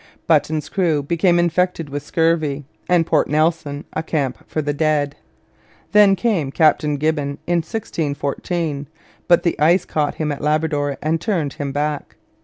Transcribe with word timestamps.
Button's 0.25 0.67
crew 0.67 1.03
became 1.03 1.37
infected 1.37 1.89
with 1.91 2.01
scurvy, 2.01 2.65
and 2.89 3.05
Port 3.05 3.27
Nelson 3.29 3.85
a 3.93 4.01
camp 4.01 4.39
for 4.49 4.59
the 4.59 4.73
dead. 4.73 5.15
Then 5.91 6.15
came 6.15 6.51
Captain 6.51 6.95
Gibbon 6.97 7.37
in 7.45 7.57
1614; 7.59 8.87
but 9.27 9.43
the 9.43 9.59
ice 9.59 9.85
caught 9.85 10.15
him 10.15 10.31
at 10.31 10.41
Labrador 10.41 10.97
and 11.03 11.21
turned 11.21 11.53
him 11.53 11.71
back. 11.71 12.15